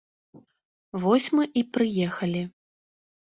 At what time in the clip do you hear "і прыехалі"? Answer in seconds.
1.61-2.41